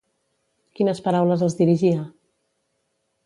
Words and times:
Quines 0.79 1.01
paraules 1.07 1.45
els 1.47 1.57
dirigia? 1.61 2.01